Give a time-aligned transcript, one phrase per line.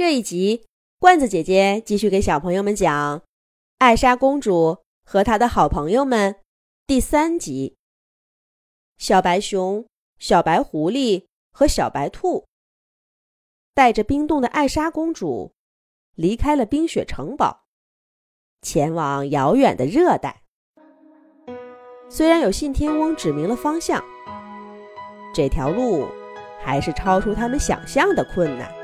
[0.00, 0.66] 这一集，
[0.98, 3.18] 罐子姐姐继续给小朋友们讲
[3.76, 6.32] 《艾莎公主和她的好朋友们》
[6.86, 7.76] 第三集。
[8.96, 9.86] 小白熊、
[10.18, 12.46] 小白狐狸和小白兔
[13.74, 15.52] 带着冰冻的艾莎公主
[16.14, 17.64] 离开了冰雪城堡，
[18.62, 20.40] 前往遥远的热带。
[22.08, 24.02] 虽然有信天翁指明了方向，
[25.34, 26.08] 这条路
[26.58, 28.79] 还是超出他们想象的困难。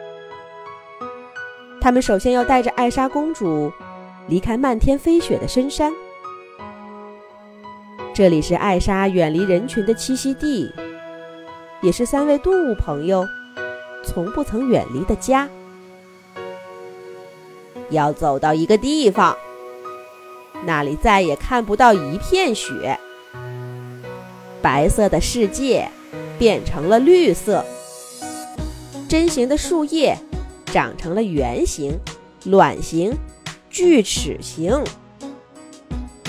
[1.86, 3.72] 他们首先要带着艾莎公主
[4.26, 5.92] 离开漫天飞雪的深山，
[8.12, 10.68] 这里是艾莎远离人群的栖息地，
[11.82, 13.24] 也是三位动物朋友
[14.04, 15.48] 从不曾远离的家。
[17.90, 19.36] 要走到一个地方，
[20.64, 22.98] 那里再也看不到一片雪，
[24.60, 25.88] 白色的世界
[26.36, 27.64] 变成了绿色，
[29.08, 30.18] 针形的树叶。
[30.76, 31.98] 长成了圆形、
[32.44, 33.16] 卵形、
[33.70, 34.84] 锯齿形，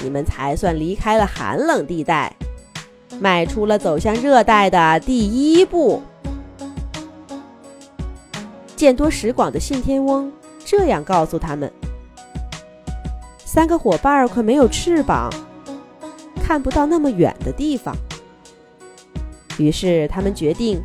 [0.02, 2.34] 你们才算离开了寒冷地带，
[3.20, 6.02] 迈出了走向热带的第一步。
[8.78, 10.32] 见多识广的信天翁
[10.64, 11.70] 这样告诉他们
[13.44, 15.30] ：“三个伙伴可没有翅膀，
[16.42, 17.94] 看不到那么远的地方。”
[19.60, 20.82] 于是他们决定，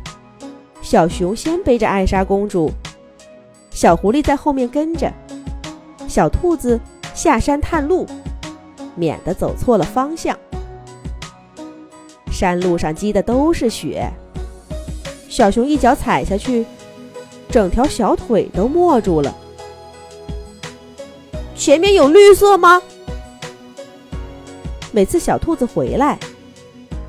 [0.81, 2.69] 小熊先背着艾莎公主。
[3.73, 5.11] 小狐狸在后面跟着，
[6.07, 6.79] 小兔子
[7.13, 8.05] 下山探路，
[8.95, 10.37] 免得走错了方向。
[12.31, 14.09] 山路上积的都是雪，
[15.27, 16.65] 小熊一脚踩下去，
[17.49, 19.35] 整条小腿都没住了。
[21.55, 22.81] 前面有绿色吗？
[24.91, 26.19] 每次小兔子回来，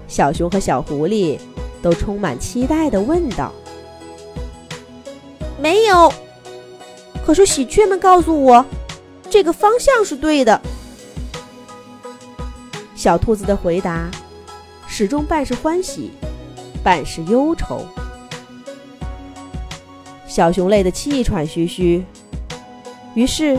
[0.09, 1.39] 小熊和小狐狸
[1.83, 3.53] 都充满期待地问道
[5.61, 6.13] ：“没有。”
[7.25, 8.65] 可是喜鹊们告诉我，
[9.31, 10.61] 这个方向是对的。
[12.95, 14.11] 小兔子的回答
[14.87, 16.11] 始终半是欢喜，
[16.83, 17.87] 半是忧愁。
[20.27, 22.05] 小熊累得气喘吁吁，
[23.15, 23.59] 于是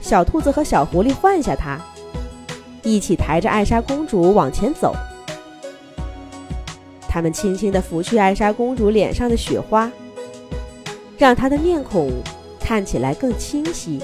[0.00, 1.78] 小兔子和小狐狸换下它，
[2.82, 4.94] 一起抬着艾莎公主往前走。
[7.06, 9.90] 他们轻轻地拂去艾莎公主脸上的雪花，
[11.18, 12.10] 让她的面孔。
[12.64, 14.00] 看起来更清晰。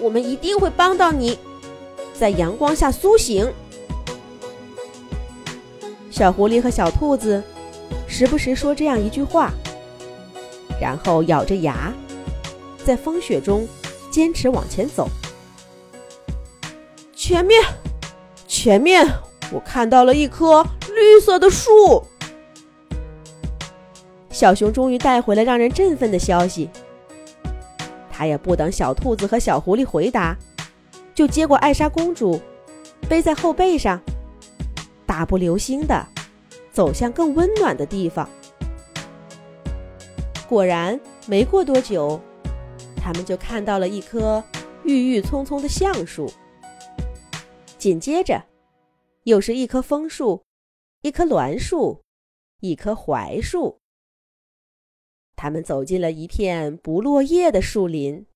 [0.00, 1.38] 我们一定会帮到你，
[2.14, 3.52] 在阳光下苏醒。
[6.10, 7.42] 小狐狸和小兔子
[8.06, 9.52] 时不时说这样一句话，
[10.80, 11.92] 然后咬着牙，
[12.84, 13.68] 在风雪中
[14.10, 15.08] 坚持往前走。
[17.14, 17.62] 前面，
[18.46, 19.06] 前面，
[19.52, 22.02] 我看到了一棵绿色的树。
[24.30, 26.70] 小熊终于带回了让人振奋的消息。
[28.10, 30.36] 他也不等小兔子和小狐狸回答，
[31.14, 32.40] 就接过艾莎公主，
[33.08, 34.00] 背在后背上，
[35.06, 36.06] 大步流星地
[36.72, 38.28] 走向更温暖的地方。
[40.48, 42.20] 果然，没过多久，
[42.96, 44.42] 他们就看到了一棵
[44.84, 46.30] 郁郁葱葱的橡树。
[47.76, 48.42] 紧接着，
[49.22, 50.42] 又是一棵枫树，
[51.02, 52.02] 一棵栾树，
[52.60, 53.77] 一棵槐树。
[55.38, 58.26] 他们走进了一片不落叶的树林。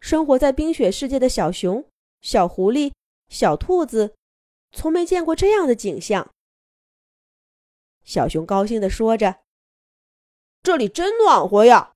[0.00, 1.88] 生活在冰雪世界的小熊、
[2.20, 2.92] 小狐狸、
[3.28, 4.16] 小兔子，
[4.72, 6.34] 从没见过这样的景象。
[8.02, 9.42] 小熊高兴地说着
[10.64, 11.92] ：“这里真暖和呀，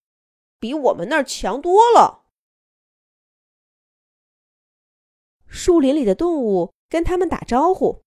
[0.60, 2.22] 比我们那儿强多了。”
[5.50, 8.04] 树林里的动物跟他们打招呼：“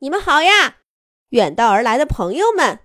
[0.00, 0.78] 你们好呀，
[1.30, 2.80] 远道而来的朋友们。”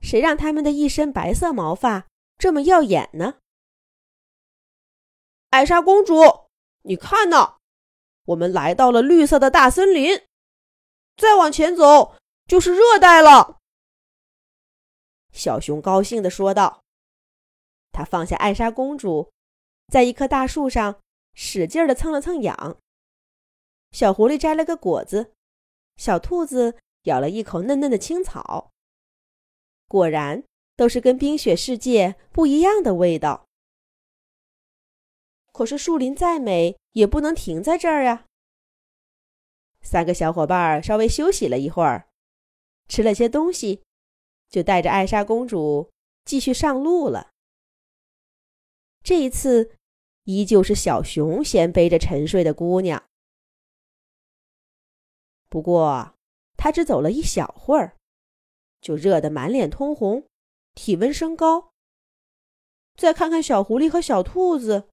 [0.00, 3.34] 谁让他们的一身白色毛发这么耀眼呢？
[5.50, 6.48] 艾莎公主，
[6.82, 7.58] 你看呐，
[8.24, 10.26] 我们来到了绿色的大森林，
[11.16, 12.16] 再往前走
[12.46, 13.58] 就是热带了。
[15.32, 16.82] 小熊高兴地说道。
[17.92, 19.32] 他放下艾莎公主，
[19.88, 21.00] 在一棵大树上
[21.34, 22.78] 使劲地蹭了蹭痒。
[23.90, 25.32] 小狐狸摘了个果子，
[25.96, 28.70] 小兔子咬了一口嫩嫩的青草。
[29.90, 30.44] 果然
[30.76, 33.48] 都是跟冰雪世界不一样的味道。
[35.52, 38.24] 可是树林再美，也不能停在这儿啊。
[39.82, 42.08] 三个小伙伴稍微休息了一会儿，
[42.86, 43.82] 吃了些东西，
[44.48, 45.90] 就带着艾莎公主
[46.24, 47.32] 继续上路了。
[49.02, 49.74] 这一次，
[50.22, 53.02] 依旧是小熊先背着沉睡的姑娘。
[55.48, 56.14] 不过，
[56.56, 57.96] 他只走了一小会儿。
[58.80, 60.26] 就热得满脸通红，
[60.74, 61.72] 体温升高。
[62.96, 64.88] 再看看小狐狸和小兔子，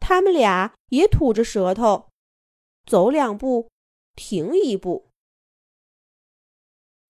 [0.00, 2.08] 他们俩也吐着舌头，
[2.86, 3.70] 走两步
[4.14, 5.10] 停一步。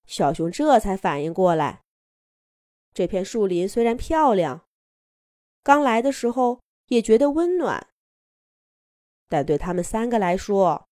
[0.06, 1.82] 小熊这才反应过来，
[2.92, 4.66] 这片树林虽然漂亮，
[5.62, 7.88] 刚来的时候也觉得温暖，
[9.28, 10.86] 但对他们三个来说，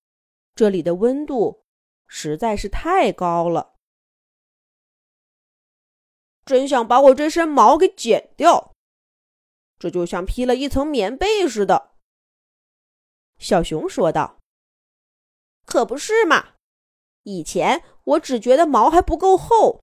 [0.55, 1.63] 这里的温度
[2.07, 3.72] 实在是太高了。
[6.45, 8.73] 真想把我这身毛给剪掉，
[9.79, 11.91] 这就像披了一层棉被似的。”
[13.39, 14.37] 小熊说道。
[15.65, 16.55] “可不是嘛，
[17.23, 19.81] 以前我只觉得毛还不够厚，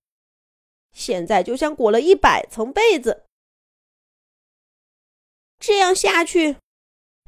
[0.93, 3.25] 现在就像裹了一百层被子。
[5.59, 6.57] 这样下去，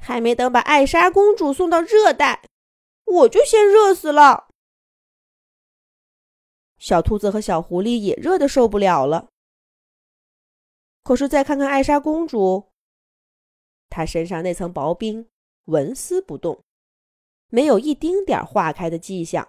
[0.02, 2.44] 还没等把艾莎公主送到热带，
[3.06, 4.50] 我就先热死了。”
[6.84, 9.30] 小兔子和小狐狸也热得受不了了。
[11.02, 12.72] 可是再看看艾莎公主，
[13.88, 15.30] 她身上那层薄冰
[15.64, 16.62] 纹丝不动，
[17.48, 19.48] 没有一丁点化开的迹象。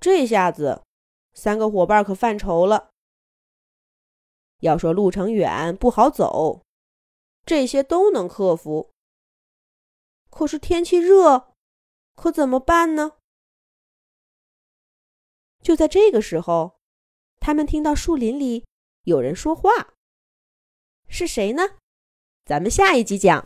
[0.00, 0.84] 这下子，
[1.32, 2.90] 三个伙伴可犯愁了。
[4.60, 6.62] 要说路程远不好走，
[7.44, 8.92] 这些都能克服。
[10.30, 11.52] 可是天气热，
[12.14, 13.16] 可怎么办呢？
[15.64, 16.78] 就在这个时候，
[17.40, 18.66] 他们听到树林里
[19.04, 19.94] 有人说话。
[21.08, 21.62] 是谁呢？
[22.44, 23.42] 咱们下一集讲。